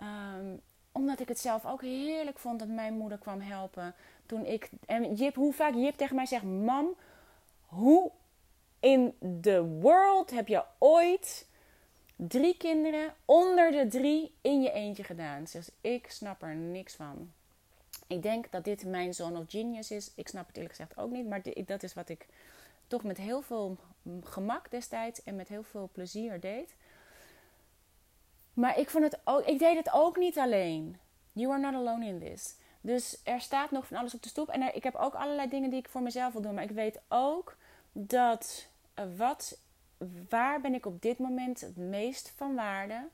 Um, 0.00 0.60
omdat 0.92 1.20
ik 1.20 1.28
het 1.28 1.38
zelf 1.38 1.66
ook 1.66 1.82
heerlijk 1.82 2.38
vond 2.38 2.58
dat 2.58 2.68
mijn 2.68 2.94
moeder 2.94 3.18
kwam 3.18 3.40
helpen. 3.40 3.94
Toen 4.26 4.44
ik. 4.44 4.70
En 4.86 5.14
Jip, 5.14 5.34
hoe 5.34 5.52
vaak 5.52 5.74
Jip 5.74 5.96
tegen 5.96 6.16
mij 6.16 6.26
zegt: 6.26 6.44
Mam, 6.44 6.94
hoe 7.66 8.10
in 8.80 9.14
the 9.40 9.64
world 9.64 10.30
heb 10.30 10.48
je 10.48 10.64
ooit 10.78 11.46
drie 12.16 12.56
kinderen 12.56 13.14
onder 13.24 13.70
de 13.70 13.88
drie 13.88 14.34
in 14.40 14.62
je 14.62 14.72
eentje 14.72 15.04
gedaan? 15.04 15.44
Dus 15.52 15.70
ik 15.80 16.10
snap 16.10 16.42
er 16.42 16.54
niks 16.54 16.94
van. 16.94 17.32
Ik 18.08 18.22
denk 18.22 18.50
dat 18.50 18.64
dit 18.64 18.84
mijn 18.84 19.14
zone 19.14 19.38
of 19.38 19.44
genius 19.48 19.90
is. 19.90 20.12
Ik 20.14 20.28
snap 20.28 20.46
het 20.46 20.56
eerlijk 20.56 20.74
gezegd 20.74 20.98
ook 20.98 21.10
niet. 21.10 21.26
Maar 21.26 21.42
dat 21.66 21.82
is 21.82 21.94
wat 21.94 22.08
ik 22.08 22.26
toch 22.86 23.02
met 23.02 23.16
heel 23.16 23.42
veel 23.42 23.76
gemak 24.22 24.70
destijds 24.70 25.22
en 25.22 25.36
met 25.36 25.48
heel 25.48 25.62
veel 25.62 25.88
plezier 25.92 26.40
deed. 26.40 26.74
Maar 28.54 28.78
ik, 28.78 28.90
vond 28.90 29.04
het 29.04 29.20
ook, 29.24 29.44
ik 29.44 29.58
deed 29.58 29.76
het 29.76 29.92
ook 29.92 30.16
niet 30.16 30.38
alleen. 30.38 30.96
You 31.32 31.52
are 31.52 31.60
not 31.60 31.74
alone 31.74 32.06
in 32.06 32.18
this. 32.18 32.56
Dus 32.80 33.20
er 33.24 33.40
staat 33.40 33.70
nog 33.70 33.86
van 33.86 33.96
alles 33.96 34.14
op 34.14 34.22
de 34.22 34.28
stoep. 34.28 34.48
En 34.48 34.74
ik 34.74 34.82
heb 34.82 34.94
ook 34.94 35.14
allerlei 35.14 35.48
dingen 35.48 35.70
die 35.70 35.78
ik 35.78 35.88
voor 35.88 36.02
mezelf 36.02 36.32
wil 36.32 36.42
doen. 36.42 36.54
Maar 36.54 36.64
ik 36.64 36.70
weet 36.70 37.00
ook 37.08 37.56
dat 37.92 38.68
uh, 38.98 39.04
wat, 39.16 39.58
waar 40.28 40.60
ben 40.60 40.74
ik 40.74 40.86
op 40.86 41.02
dit 41.02 41.18
moment 41.18 41.60
het 41.60 41.76
meest 41.76 42.32
van 42.36 42.54
waarde 42.54 43.08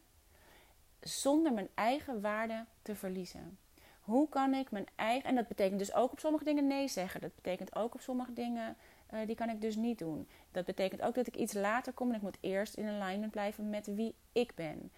zonder 1.00 1.52
mijn 1.52 1.68
eigen 1.74 2.20
waarde 2.20 2.64
te 2.82 2.94
verliezen. 2.94 3.58
Hoe 4.04 4.28
kan 4.28 4.54
ik 4.54 4.70
mijn 4.70 4.86
eigen. 4.94 5.28
En 5.28 5.34
dat 5.34 5.48
betekent 5.48 5.78
dus 5.78 5.94
ook 5.94 6.12
op 6.12 6.18
sommige 6.18 6.44
dingen 6.44 6.66
nee 6.66 6.88
zeggen. 6.88 7.20
Dat 7.20 7.34
betekent 7.34 7.76
ook 7.76 7.94
op 7.94 8.00
sommige 8.00 8.32
dingen. 8.32 8.76
Uh, 9.14 9.26
die 9.26 9.36
kan 9.36 9.48
ik 9.48 9.60
dus 9.60 9.76
niet 9.76 9.98
doen. 9.98 10.28
Dat 10.52 10.64
betekent 10.64 11.02
ook 11.02 11.14
dat 11.14 11.26
ik 11.26 11.36
iets 11.36 11.52
later 11.52 11.92
kom 11.92 12.08
en 12.08 12.14
ik 12.14 12.22
moet 12.22 12.38
eerst 12.40 12.74
in 12.74 12.88
alignment 12.88 13.32
blijven 13.32 13.70
met 13.70 13.86
wie 13.86 14.14
ik 14.32 14.54
ben. 14.54 14.92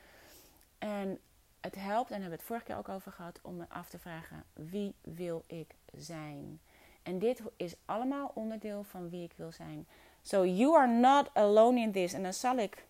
En 0.78 1.18
het 1.60 1.74
helpt, 1.74 2.10
en 2.10 2.20
daar 2.20 2.20
hebben 2.20 2.28
we 2.28 2.34
het 2.36 2.42
vorige 2.42 2.64
keer 2.64 2.76
ook 2.76 2.88
over 2.88 3.12
gehad, 3.12 3.38
om 3.42 3.56
me 3.56 3.64
af 3.68 3.88
te 3.88 3.98
vragen: 3.98 4.44
wie 4.52 4.94
wil 5.00 5.44
ik 5.46 5.74
zijn? 5.96 6.60
En 7.02 7.18
dit 7.18 7.42
is 7.56 7.74
allemaal 7.84 8.30
onderdeel 8.34 8.82
van 8.82 9.10
wie 9.10 9.24
ik 9.24 9.32
wil 9.36 9.52
zijn. 9.52 9.86
So 10.22 10.44
you 10.44 10.76
are 10.76 10.92
not 10.92 11.30
alone 11.34 11.80
in 11.80 11.92
this. 11.92 12.12
En 12.12 12.22
dan 12.22 12.34
zal 12.34 12.56
ik 12.56 12.84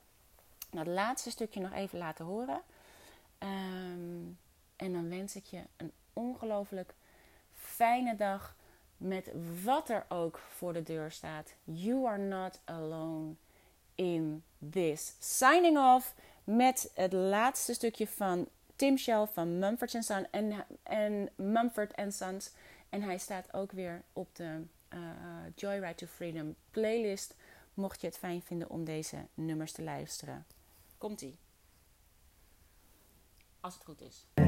dat 0.71 0.87
laatste 0.87 1.31
stukje 1.31 1.61
nog 1.61 1.73
even 1.73 1.99
laten 1.99 2.25
horen. 2.25 2.61
Um, 3.39 4.39
en 4.77 4.93
dan 4.93 5.09
wens 5.09 5.37
ik 5.37 5.45
je 5.45 5.63
een 5.77 5.93
ongelooflijk 6.17 6.95
fijne 7.53 8.17
dag 8.17 8.57
met 8.97 9.31
wat 9.65 9.89
er 9.89 10.05
ook 10.09 10.39
voor 10.39 10.73
de 10.73 10.83
deur 10.83 11.11
staat. 11.11 11.55
You 11.65 12.07
are 12.07 12.19
not 12.19 12.61
alone 12.65 13.35
in 13.95 14.43
this. 14.71 15.15
Signing 15.19 15.79
off 15.79 16.15
met 16.45 16.91
het 16.95 17.13
laatste 17.13 17.75
stukje 17.75 18.09
van 18.09 18.49
Tim 18.77 18.97
Shell 18.97 19.27
van 19.33 19.59
Mumford 19.59 19.91
Son 19.91 20.27
en, 20.31 20.67
en 20.83 21.31
Mumford 21.37 21.95
Sons. 22.09 22.51
En 22.89 23.03
hij 23.03 23.19
staat 23.19 23.55
ook 23.55 23.73
weer 23.73 24.03
op 24.13 24.37
de 24.37 24.63
uh, 24.95 25.01
Joyride 25.55 25.95
to 25.95 26.07
Freedom 26.07 26.55
playlist. 26.71 27.35
Mocht 27.75 28.01
je 28.01 28.07
het 28.07 28.19
fijn 28.19 28.43
vinden 28.43 28.71
om 28.71 28.85
deze 28.85 29.17
nummers 29.35 29.73
te 29.73 29.83
luisteren. 29.83 30.47
Komt-ie. 30.99 31.39
Als 33.61 33.75
het 33.75 33.85
goed 33.85 34.01
is. 34.01 34.46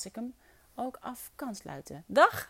Als 0.00 0.08
ik 0.08 0.14
hem 0.14 0.34
ook 0.74 0.96
af 1.00 1.30
kan 1.34 1.54
sluiten. 1.54 2.04
Dag! 2.06 2.48